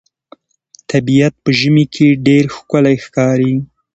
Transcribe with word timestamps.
طبیعت 0.91 1.33
په 1.43 1.49
ژمي 1.59 1.85
کې 1.95 2.07
ډېر 2.27 2.43
ښکلی 2.55 2.95
ښکاري. 3.05 3.53